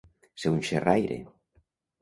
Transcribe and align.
Ser 0.43 0.53
un 0.53 0.57
xerraire. 0.69 1.19